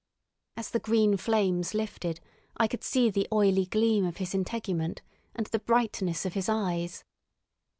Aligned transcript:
As 0.57 0.71
the 0.71 0.79
green 0.79 1.15
flames 1.15 1.75
lifted 1.75 2.21
I 2.57 2.67
could 2.67 2.83
see 2.83 3.11
the 3.11 3.27
oily 3.31 3.67
gleam 3.67 4.03
of 4.03 4.17
his 4.17 4.33
integument 4.33 5.03
and 5.35 5.45
the 5.45 5.59
brightness 5.59 6.25
of 6.25 6.33
his 6.33 6.49
eyes. 6.49 7.03